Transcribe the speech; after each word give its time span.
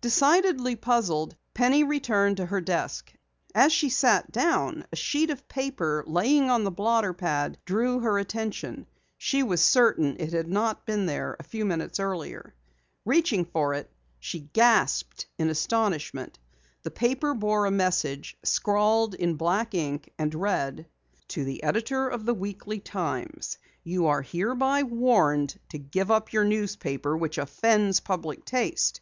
Decidedly 0.00 0.76
puzzled, 0.76 1.34
Penny 1.54 1.82
returned 1.82 2.36
to 2.36 2.46
her 2.46 2.60
desk. 2.60 3.12
As 3.52 3.72
she 3.72 3.88
sat 3.88 4.30
down 4.30 4.86
a 4.92 4.94
sheet 4.94 5.28
of 5.28 5.48
paper 5.48 6.04
lying 6.06 6.50
on 6.50 6.62
the 6.62 6.70
blotter 6.70 7.12
pad 7.12 7.58
drew 7.64 7.98
her 7.98 8.16
attention. 8.16 8.86
She 9.18 9.42
was 9.42 9.60
certain 9.60 10.18
it 10.20 10.32
had 10.32 10.46
not 10.46 10.86
been 10.86 11.06
there 11.06 11.36
a 11.36 11.42
few 11.42 11.64
minutes 11.64 11.98
earlier. 11.98 12.54
Reaching 13.04 13.44
for 13.44 13.74
it, 13.74 13.90
she 14.20 14.48
gasped 14.52 15.26
in 15.36 15.50
astonishment. 15.50 16.38
The 16.84 16.92
paper 16.92 17.34
bore 17.34 17.66
a 17.66 17.72
message 17.72 18.36
scrawled 18.44 19.14
in 19.16 19.34
black 19.34 19.74
ink 19.74 20.12
and 20.16 20.32
read: 20.32 20.86
"To 21.30 21.42
the 21.44 21.60
Editor 21.64 22.06
of 22.08 22.24
the 22.24 22.34
Weekly 22.34 22.78
Times: 22.78 23.58
You 23.82 24.06
are 24.06 24.22
hereby 24.22 24.84
warned 24.84 25.58
to 25.70 25.78
give 25.78 26.08
up 26.12 26.32
your 26.32 26.44
newspaper 26.44 27.16
which 27.16 27.36
offends 27.36 27.98
public 27.98 28.44
taste. 28.44 29.00